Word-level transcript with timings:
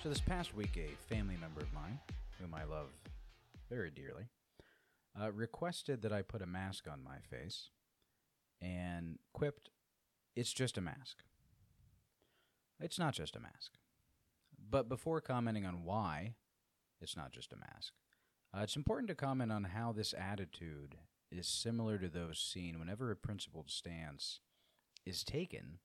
So, 0.00 0.08
this 0.08 0.20
past 0.20 0.54
week, 0.54 0.76
a 0.76 1.12
family 1.12 1.36
member 1.40 1.60
of 1.60 1.72
mine, 1.72 1.98
whom 2.40 2.54
I 2.54 2.62
love 2.62 2.86
very 3.68 3.90
dearly, 3.90 4.28
uh, 5.20 5.32
requested 5.32 6.02
that 6.02 6.12
I 6.12 6.22
put 6.22 6.40
a 6.40 6.46
mask 6.46 6.86
on 6.88 7.02
my 7.02 7.18
face 7.18 7.70
and 8.62 9.18
quipped, 9.32 9.70
It's 10.36 10.52
just 10.52 10.78
a 10.78 10.80
mask. 10.80 11.24
It's 12.78 12.98
not 12.98 13.12
just 13.14 13.34
a 13.34 13.40
mask. 13.40 13.72
But 14.70 14.88
before 14.88 15.20
commenting 15.20 15.66
on 15.66 15.82
why 15.82 16.34
it's 17.00 17.16
not 17.16 17.32
just 17.32 17.52
a 17.52 17.56
mask, 17.56 17.92
uh, 18.56 18.60
it's 18.60 18.76
important 18.76 19.08
to 19.08 19.16
comment 19.16 19.50
on 19.50 19.64
how 19.64 19.90
this 19.90 20.14
attitude 20.16 20.94
is 21.32 21.48
similar 21.48 21.98
to 21.98 22.08
those 22.08 22.38
seen 22.38 22.78
whenever 22.78 23.10
a 23.10 23.16
principled 23.16 23.68
stance 23.68 24.38
is 25.04 25.24
taken 25.24 25.78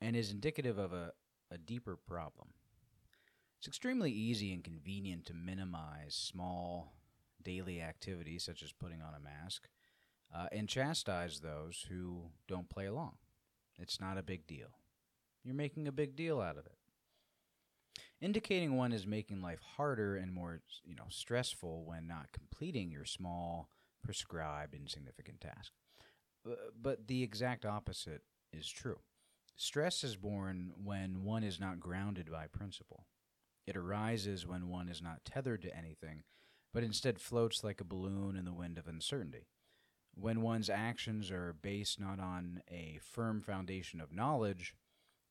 and 0.00 0.14
is 0.14 0.30
indicative 0.30 0.78
of 0.78 0.92
a, 0.92 1.12
a 1.50 1.58
deeper 1.58 1.96
problem. 1.96 2.50
It's 3.62 3.68
extremely 3.68 4.10
easy 4.10 4.52
and 4.52 4.64
convenient 4.64 5.24
to 5.26 5.34
minimize 5.34 6.16
small 6.16 6.94
daily 7.40 7.80
activities 7.80 8.42
such 8.42 8.60
as 8.60 8.72
putting 8.72 9.00
on 9.00 9.14
a 9.14 9.20
mask 9.20 9.68
uh, 10.34 10.48
and 10.50 10.68
chastise 10.68 11.38
those 11.38 11.86
who 11.88 12.32
don't 12.48 12.68
play 12.68 12.86
along. 12.86 13.18
It's 13.78 14.00
not 14.00 14.18
a 14.18 14.22
big 14.24 14.48
deal. 14.48 14.66
You're 15.44 15.54
making 15.54 15.86
a 15.86 15.92
big 15.92 16.16
deal 16.16 16.40
out 16.40 16.58
of 16.58 16.66
it. 16.66 16.74
Indicating 18.20 18.76
one 18.76 18.92
is 18.92 19.06
making 19.06 19.42
life 19.42 19.60
harder 19.76 20.16
and 20.16 20.34
more, 20.34 20.60
you 20.82 20.96
know, 20.96 21.06
stressful 21.08 21.84
when 21.84 22.08
not 22.08 22.32
completing 22.32 22.90
your 22.90 23.04
small, 23.04 23.68
prescribed, 24.02 24.74
insignificant 24.74 25.40
task. 25.40 25.70
But 26.82 27.06
the 27.06 27.22
exact 27.22 27.64
opposite 27.64 28.22
is 28.52 28.68
true. 28.68 28.98
Stress 29.54 30.02
is 30.02 30.16
born 30.16 30.72
when 30.82 31.22
one 31.22 31.44
is 31.44 31.60
not 31.60 31.78
grounded 31.78 32.28
by 32.28 32.48
principle. 32.48 33.06
It 33.66 33.76
arises 33.76 34.46
when 34.46 34.68
one 34.68 34.88
is 34.88 35.00
not 35.00 35.24
tethered 35.24 35.62
to 35.62 35.76
anything, 35.76 36.22
but 36.72 36.82
instead 36.82 37.20
floats 37.20 37.62
like 37.62 37.80
a 37.80 37.84
balloon 37.84 38.36
in 38.36 38.44
the 38.44 38.52
wind 38.52 38.78
of 38.78 38.88
uncertainty. 38.88 39.46
When 40.14 40.42
one's 40.42 40.68
actions 40.68 41.30
are 41.30 41.54
based 41.54 41.98
not 42.00 42.18
on 42.18 42.62
a 42.70 42.98
firm 43.02 43.40
foundation 43.40 44.00
of 44.00 44.12
knowledge, 44.12 44.74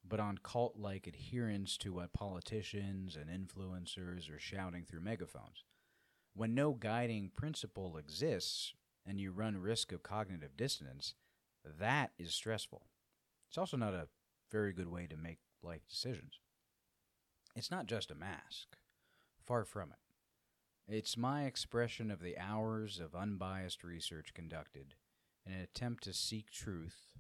but 0.08 0.20
on 0.20 0.40
cult 0.40 0.78
like 0.78 1.06
adherence 1.08 1.78
to 1.78 1.94
what 1.94 2.14
politicians 2.14 3.16
and 3.16 3.30
influencers 3.30 4.34
are 4.34 4.40
shouting 4.40 4.86
through 4.86 5.02
megaphones. 5.02 5.64
When 6.34 6.56
no 6.56 6.72
guiding 6.72 7.32
principle 7.36 7.98
exists 7.98 8.74
and 9.06 9.20
you 9.20 9.32
run 9.32 9.58
risk 9.58 9.92
of 9.92 10.04
cognitive 10.04 10.56
dissonance, 10.58 11.14
that 11.80 12.12
is 12.18 12.34
stressful. 12.34 12.88
It's 13.50 13.58
also 13.58 13.78
not 13.78 13.94
a 13.94 14.08
very 14.50 14.74
good 14.74 14.88
way 14.88 15.08
to 15.08 15.18
make 15.18 15.40
life 15.62 15.86
decisions. 15.88 16.40
It's 17.56 17.72
not 17.72 17.86
just 17.86 18.12
a 18.12 18.16
mask. 18.16 18.78
Far 19.46 19.66
from 19.66 19.92
it. 19.92 20.94
It's 20.94 21.18
my 21.18 21.46
expression 21.46 22.10
of 22.10 22.22
the 22.22 22.38
hours 22.38 23.00
of 23.00 23.16
unbiased 23.16 23.84
research 23.84 24.34
conducted 24.34 24.96
in 25.46 25.54
an 25.54 25.62
attempt 25.62 26.04
to 26.04 26.14
seek 26.14 26.52
truth 26.52 27.18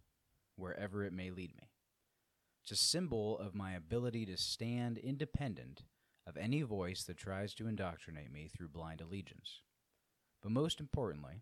wherever 0.55 1.03
it 1.03 1.13
may 1.13 1.31
lead 1.31 1.55
me. 1.55 1.69
It's 2.61 2.71
a 2.71 2.75
symbol 2.75 3.37
of 3.39 3.55
my 3.55 3.73
ability 3.73 4.25
to 4.27 4.37
stand 4.37 4.97
independent 4.97 5.83
of 6.27 6.37
any 6.37 6.61
voice 6.61 7.03
that 7.03 7.17
tries 7.17 7.53
to 7.55 7.67
indoctrinate 7.67 8.31
me 8.31 8.47
through 8.47 8.69
blind 8.69 9.01
allegiance. 9.01 9.61
But 10.41 10.51
most 10.51 10.79
importantly, 10.79 11.41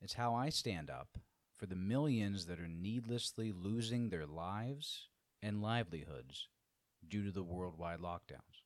it's 0.00 0.14
how 0.14 0.34
I 0.34 0.48
stand 0.48 0.90
up 0.90 1.18
for 1.56 1.66
the 1.66 1.76
millions 1.76 2.46
that 2.46 2.60
are 2.60 2.68
needlessly 2.68 3.52
losing 3.52 4.08
their 4.08 4.26
lives 4.26 5.08
and 5.42 5.62
livelihoods 5.62 6.48
due 7.08 7.24
to 7.24 7.30
the 7.30 7.42
worldwide 7.42 8.00
lockdowns, 8.00 8.62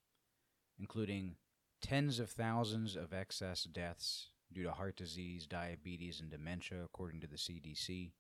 including 0.79 1.37
tens 1.81 2.19
of 2.19 2.31
thousands 2.31 2.97
of 2.97 3.13
excess 3.13 3.65
deaths 3.65 4.31
due 4.53 4.63
to 4.63 4.73
heart 4.73 4.97
disease, 4.97 5.47
diabetes, 5.47 6.21
and 6.21 6.31
dementia, 6.31 6.83
according 6.85 7.21
to 7.21 7.27
the 7.27 7.37
CDC, 7.37 8.13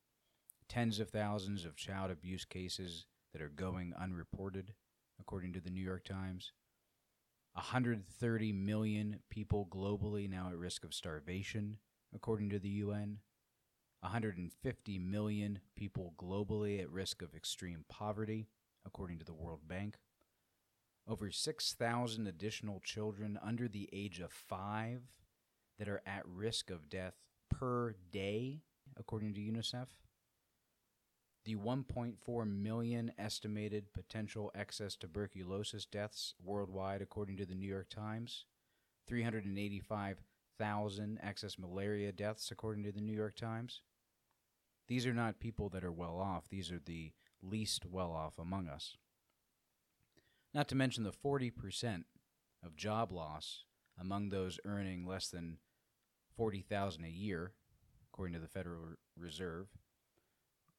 tens 0.69 0.99
of 0.99 1.11
thousands 1.11 1.65
of 1.65 1.77
child 1.77 2.11
abuse 2.11 2.45
cases 2.45 3.07
that 3.33 3.43
are 3.43 3.49
going 3.49 3.93
unreported, 3.99 4.75
according 5.21 5.53
to 5.53 5.61
the 5.61 5.71
New 5.71 5.83
York 5.83 6.05
Times. 6.05 6.53
130 7.55 8.53
million 8.53 9.19
people 9.29 9.69
globally 9.71 10.29
now 10.29 10.49
at 10.49 10.57
risk 10.57 10.85
of 10.85 10.95
starvation, 10.95 11.77
according 12.15 12.49
to 12.51 12.59
the 12.59 12.69
UN. 12.69 13.19
150 14.01 14.99
million 14.99 15.61
people 15.77 16.15
globally 16.19 16.81
at 16.81 16.91
risk 16.91 17.23
of 17.23 17.35
extreme 17.35 17.85
poverty, 17.89 18.49
according 18.85 19.19
to 19.19 19.25
the 19.25 19.35
World 19.35 19.69
Bank. 19.69 19.97
Over 21.09 21.31
6,000 21.31 22.27
additional 22.27 22.81
children 22.81 23.39
under 23.43 23.69
the 23.69 23.89
age 23.93 24.21
of 24.21 24.33
five 24.33 25.03
that 25.79 25.89
are 25.89 26.03
at 26.07 26.27
risk 26.27 26.71
of 26.71 26.89
death 26.89 27.15
per 27.51 27.95
day, 28.13 28.63
according 28.97 29.35
to 29.35 29.41
UNICEF. 29.41 29.89
The 31.45 31.57
1.4 31.57 32.49
million 32.49 33.11
estimated 33.19 33.93
potential 33.93 34.53
excess 34.55 34.95
tuberculosis 34.95 35.87
deaths 35.87 36.35
worldwide, 36.43 37.03
according 37.03 37.37
to 37.39 37.47
the 37.47 37.57
New 37.57 37.67
York 37.67 37.89
Times. 37.89 38.45
385,000 39.09 41.19
excess 41.21 41.59
malaria 41.59 42.13
deaths, 42.13 42.53
according 42.53 42.85
to 42.85 42.93
the 42.93 43.01
New 43.01 43.13
York 43.13 43.35
Times. 43.35 43.81
These 44.87 45.05
are 45.07 45.15
not 45.15 45.41
people 45.41 45.69
that 45.71 45.85
are 45.85 45.91
well 45.91 46.21
off, 46.21 46.49
these 46.49 46.71
are 46.71 46.79
the 46.79 47.11
least 47.43 47.87
well 47.87 48.13
off 48.13 48.39
among 48.39 48.69
us. 48.69 48.97
Not 50.55 50.69
to 50.69 50.75
mention 50.75 51.05
the 51.05 51.13
40% 51.13 52.05
of 52.65 52.77
job 52.77 53.11
loss 53.11 53.65
among 53.99 54.29
those 54.29 54.59
earning 54.65 55.07
less 55.07 55.29
than 55.29 55.59
40,000 56.37 57.05
a 57.05 57.09
year, 57.09 57.53
according 58.13 58.35
to 58.35 58.41
the 58.41 58.49
Federal 58.49 58.97
Reserve, 59.17 59.69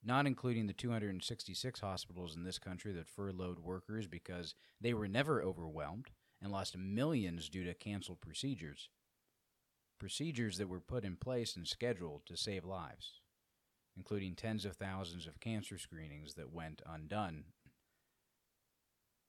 not 0.03 0.27
including 0.27 0.67
the 0.67 0.73
266 0.73 1.79
hospitals 1.79 2.35
in 2.35 2.43
this 2.43 2.59
country 2.59 2.91
that 2.93 3.07
furloughed 3.07 3.59
workers 3.59 4.07
because 4.07 4.53
they 4.81 4.93
were 4.93 5.07
never 5.07 5.41
overwhelmed 5.41 6.11
and 6.41 6.51
lost 6.51 6.77
millions 6.77 7.49
due 7.49 7.63
to 7.63 7.73
canceled 7.73 8.19
procedures. 8.21 8.89
Procedures 9.99 10.57
that 10.57 10.67
were 10.67 10.81
put 10.81 11.05
in 11.05 11.15
place 11.15 11.55
and 11.55 11.67
scheduled 11.67 12.25
to 12.25 12.35
save 12.35 12.65
lives 12.65 13.21
including 13.95 14.35
tens 14.35 14.65
of 14.65 14.75
thousands 14.75 15.27
of 15.27 15.39
cancer 15.39 15.77
screenings 15.77 16.33
that 16.33 16.51
went 16.51 16.81
undone, 16.85 17.45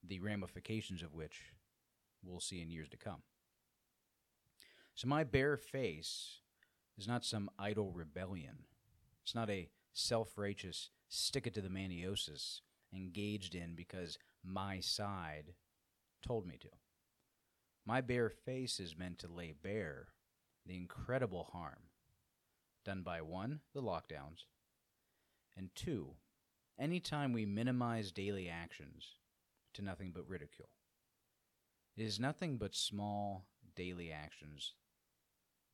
the 0.06 0.20
ramifications 0.20 1.02
of 1.02 1.14
which 1.14 1.52
we'll 2.22 2.40
see 2.40 2.60
in 2.60 2.70
years 2.70 2.88
to 2.90 2.96
come. 2.96 3.22
So, 4.94 5.08
my 5.08 5.24
bare 5.24 5.56
face 5.56 6.40
is 6.96 7.08
not 7.08 7.24
some 7.24 7.50
idle 7.58 7.90
rebellion. 7.90 8.64
It's 9.22 9.34
not 9.34 9.50
a 9.50 9.68
self 9.92 10.38
righteous 10.38 10.90
stick 11.08 11.46
it 11.46 11.54
to 11.54 11.60
the 11.60 11.68
maniosis 11.68 12.60
engaged 12.94 13.54
in 13.54 13.74
because 13.74 14.18
my 14.44 14.80
side 14.80 15.54
told 16.22 16.46
me 16.46 16.56
to. 16.60 16.68
My 17.86 18.00
bare 18.00 18.30
face 18.30 18.80
is 18.80 18.96
meant 18.96 19.18
to 19.18 19.28
lay 19.28 19.52
bare 19.52 20.08
the 20.66 20.76
incredible 20.76 21.48
harm 21.52 21.90
done 22.84 23.02
by 23.02 23.20
one, 23.20 23.60
the 23.74 23.82
lockdowns, 23.82 24.44
and 25.56 25.70
two, 25.74 26.10
anytime 26.78 27.32
we 27.32 27.46
minimize 27.46 28.12
daily 28.12 28.48
actions 28.48 29.16
to 29.74 29.82
nothing 29.82 30.12
but 30.14 30.28
ridicule. 30.28 30.68
It 31.96 32.04
is 32.04 32.18
nothing 32.18 32.56
but 32.56 32.74
small 32.74 33.46
daily 33.76 34.10
actions 34.10 34.74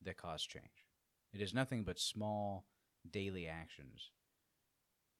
that 0.02 0.16
cause 0.16 0.42
change. 0.42 0.86
It 1.32 1.40
is 1.40 1.54
nothing 1.54 1.84
but 1.84 1.98
small 1.98 2.66
daily 3.10 3.46
actions 3.46 4.10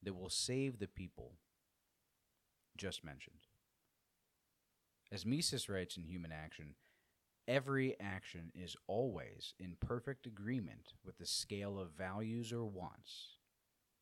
that 0.03 0.13
will 0.13 0.29
save 0.29 0.79
the 0.79 0.87
people 0.87 1.33
just 2.77 3.03
mentioned. 3.03 3.47
As 5.11 5.25
Mises 5.25 5.69
writes 5.69 5.97
in 5.97 6.03
Human 6.03 6.31
Action, 6.31 6.75
every 7.47 7.99
action 7.99 8.51
is 8.55 8.75
always 8.87 9.53
in 9.59 9.75
perfect 9.79 10.25
agreement 10.25 10.93
with 11.03 11.17
the 11.17 11.25
scale 11.25 11.79
of 11.79 11.91
values 11.91 12.53
or 12.53 12.65
wants 12.65 13.37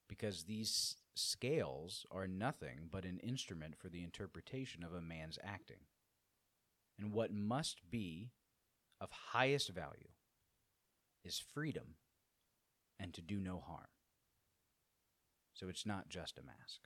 because 0.07 0.43
these 0.43 0.97
scales 1.19 2.05
are 2.11 2.27
nothing 2.27 2.87
but 2.91 3.05
an 3.05 3.19
instrument 3.19 3.75
for 3.77 3.89
the 3.89 4.03
interpretation 4.03 4.83
of 4.83 4.93
a 4.93 5.01
man's 5.01 5.37
acting. 5.43 5.85
And 6.97 7.13
what 7.13 7.31
must 7.33 7.89
be 7.89 8.31
of 8.99 9.09
highest 9.11 9.69
value 9.69 10.09
is 11.23 11.39
freedom 11.53 11.95
and 12.99 13.13
to 13.13 13.21
do 13.21 13.39
no 13.39 13.59
harm. 13.65 13.87
So 15.53 15.69
it's 15.69 15.85
not 15.85 16.09
just 16.09 16.37
a 16.37 16.43
mask. 16.43 16.81